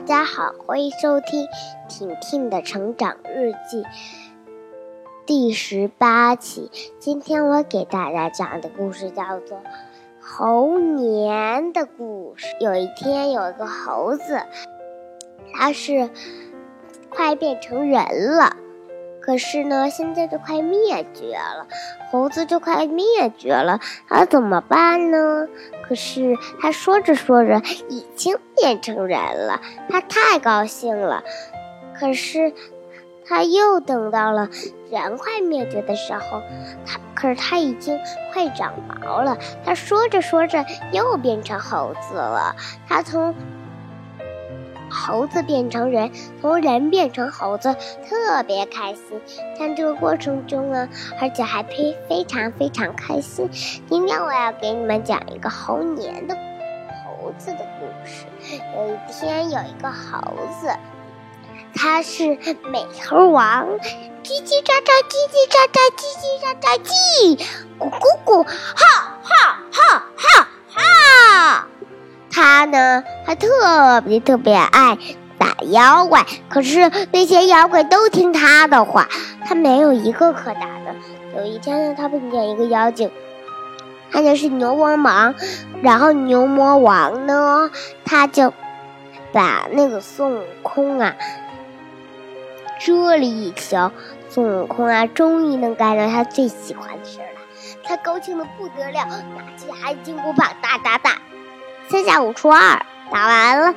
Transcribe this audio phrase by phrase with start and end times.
[0.00, 1.44] 家好，欢迎收听
[1.88, 3.84] 《婷婷的成长日记》
[5.24, 6.68] 第十八期。
[6.98, 9.58] 今天我给大家讲的故事叫做
[10.20, 12.46] 《猴年的故事》。
[12.60, 14.42] 有一天，有一个猴子，
[15.54, 16.10] 它是
[17.08, 18.56] 快变成人了。
[19.24, 21.66] 可是呢，现在就快灭绝了，
[22.10, 23.06] 猴子就快灭
[23.38, 25.46] 绝了，他怎么办呢？
[25.86, 31.22] 可是他说着说着已经变成人了，他太高兴了。
[31.94, 32.52] 可是
[33.24, 34.48] 他又等到了
[34.90, 36.42] 人快灭绝的时候，
[36.84, 38.00] 他可是他已经
[38.32, 39.38] 快长毛了。
[39.64, 42.56] 他说着说着又变成猴子了，
[42.88, 43.34] 他从。
[44.92, 47.74] 猴子变成人，从人变成猴子，
[48.08, 49.20] 特别开心。
[49.58, 50.88] 在这个过程中呢，
[51.20, 53.48] 而且还非非常非常开心。
[53.88, 58.26] 今天我要给你们讲一个猴年的猴子的故事。
[58.76, 60.70] 有一天，有一个猴子，
[61.74, 62.36] 他是
[62.70, 63.66] 美猴王，
[64.22, 66.90] 叽叽喳喳，叽叽喳喳，叽叽喳喳，叽，
[67.78, 68.50] 咕咕咕，哈
[69.22, 70.31] 哈哈哈。
[72.42, 74.98] 他呢，还特别特别爱
[75.38, 79.08] 打妖怪，可是那些妖怪都听他的话，
[79.44, 80.92] 他没有一个可打的。
[81.36, 83.12] 有一天呢，他碰见一个妖精，
[84.10, 85.36] 他就是牛魔王，
[85.82, 87.70] 然后牛魔王呢，
[88.04, 88.52] 他就
[89.32, 91.14] 把那个孙悟空啊
[92.80, 93.92] 蛰了一下，
[94.28, 97.24] 孙悟空啊，终于能干到他最喜欢的事了，
[97.84, 101.12] 他高兴的不得了，拿起海金箍棒，打打打。
[101.92, 103.74] 三下五除二，打完了。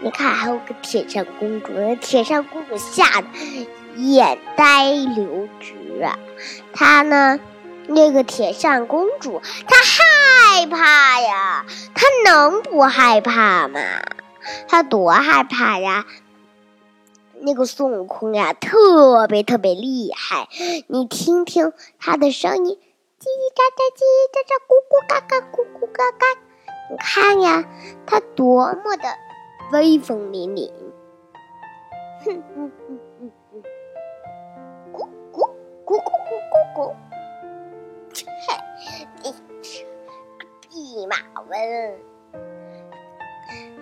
[0.00, 3.28] 你看，还有个铁扇公主，那铁扇公主吓得
[3.94, 6.18] 眼呆流直啊！
[6.72, 7.38] 她呢，
[7.86, 13.78] 那个铁扇公主，她害怕呀，她能不害怕吗？
[14.66, 16.04] 她多害怕呀！
[17.40, 20.48] 那个孙悟空呀，特别特别厉害，
[20.88, 22.76] 你听听他的声音，
[23.20, 26.26] 叽叽喳喳，叽叽喳喳，咕咕嘎嘎，咕咕嘎嘎。
[26.90, 27.64] 你看呀，
[28.06, 29.08] 他多么的
[29.72, 30.72] 威风凛凛！
[32.24, 32.42] 哼，
[34.92, 35.50] 咕咕
[35.84, 36.94] 咕咕咕咕咕，
[38.12, 38.24] 切，
[39.22, 39.86] 你这
[40.68, 41.16] 弼马
[41.48, 41.98] 温！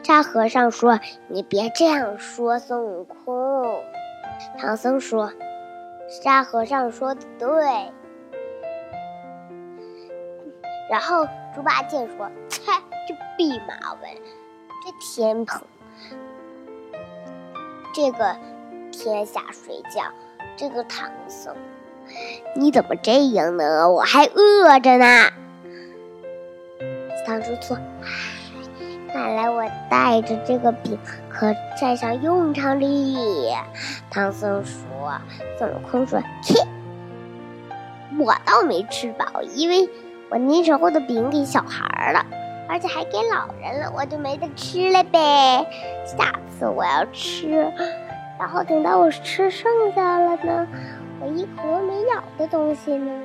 [0.03, 3.83] 沙和尚说：“你别这样说孙悟空。”
[4.57, 5.33] 唐僧说
[6.23, 7.93] ：“沙和尚说的对。”
[10.91, 12.63] 然后猪八戒说：“切。”
[13.09, 14.11] 这弼马温，
[14.85, 15.63] 这天蓬，
[17.95, 18.37] 这个
[18.91, 20.03] 天下睡觉，
[20.57, 21.55] 这个唐僧，
[22.57, 23.89] 你怎么这样呢？
[23.89, 25.31] 我还饿着呢。
[27.25, 27.79] 唐僧说
[29.13, 30.99] ：“看来我带着这个饼
[31.31, 33.55] 可派上用场哩。”
[34.11, 35.21] 唐僧说
[35.57, 36.55] ：“孙悟空说，切，
[38.19, 39.89] 我倒没吃饱，因为
[40.31, 42.25] 我那时候的饼给小孩了。”
[42.69, 45.65] 而且还给老人了，我就没得吃了呗。
[46.05, 47.73] 下次我要吃，
[48.41, 50.67] 然后等到我吃剩下了呢，
[51.21, 53.23] 我一口都没咬的东西呢，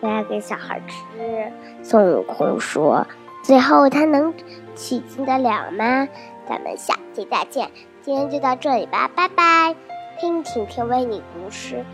[0.00, 1.52] 我要给小孩吃。
[1.82, 3.04] 孙悟空说
[3.42, 4.32] ：“最后他能
[4.76, 6.06] 取经得了吗？”
[6.48, 7.68] 咱们下期再见，
[8.02, 9.74] 今天就到这里吧，拜拜。
[10.20, 11.84] 听婷婷为你读诗，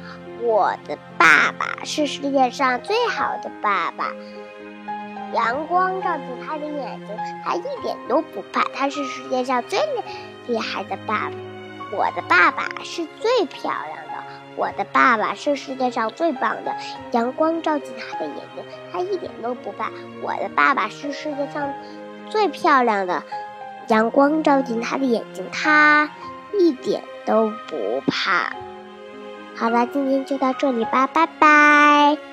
[0.43, 4.13] 我的爸爸是世界上最好的爸爸。
[5.33, 8.63] 阳光照进他的眼睛，他一点都不怕。
[8.75, 9.79] 他是世界上最
[10.47, 11.33] 厉害的爸爸。
[11.97, 14.25] 我的爸爸是最漂亮的。
[14.57, 16.75] 我的爸爸是世界上最棒的。
[17.13, 19.91] 阳光照进他的眼睛，他一点都不怕。
[20.23, 21.73] 我的爸爸是世界上
[22.29, 23.23] 最漂亮的。
[23.89, 26.11] 阳光照进他的眼睛，他
[26.59, 28.53] 一点都不怕。
[29.57, 32.32] 好了，今天就到这里吧，拜拜。